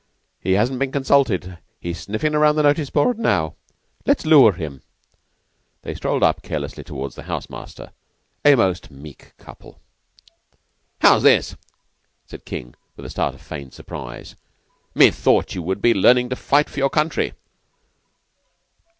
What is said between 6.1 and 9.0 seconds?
up carelessly towards the house master a most